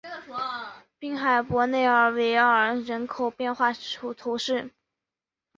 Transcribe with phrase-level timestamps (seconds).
[0.97, 3.71] 滨海伯内尔维尔人口变化
[4.17, 4.71] 图示